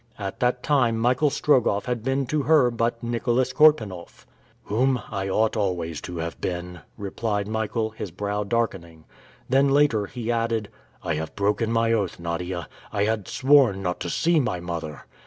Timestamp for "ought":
5.29-5.55